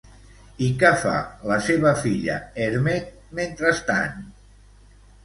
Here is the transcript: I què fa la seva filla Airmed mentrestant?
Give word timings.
I 0.67 0.67
què 0.83 0.89
fa 1.01 1.11
la 1.51 1.57
seva 1.65 1.91
filla 1.99 2.37
Airmed 2.63 3.13
mentrestant? 3.41 4.17